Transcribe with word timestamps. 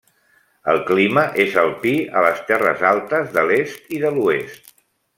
El 0.71 0.79
clima 0.87 1.25
és 1.43 1.59
alpí 1.65 1.93
a 2.21 2.25
les 2.29 2.41
terres 2.49 2.83
altes 2.95 3.31
de 3.39 3.47
l'est 3.53 3.97
i 3.99 4.05
de 4.07 4.17
l'oest. 4.19 4.79